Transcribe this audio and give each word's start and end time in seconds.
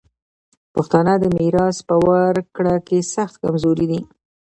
پښتانه 0.73 1.13
د 1.19 1.23
میراث 1.35 1.77
په 1.87 1.95
ورکړه 2.07 2.75
کي 2.87 2.97
سخت 3.13 3.35
کمزوري 3.43 3.85
دي. 3.91 4.01